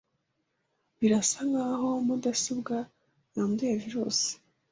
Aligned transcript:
Birasa 0.99 1.39
nkaho 1.49 1.89
mudasobwa 2.07 2.75
yanduye 3.35 3.73
virusi. 3.83 4.29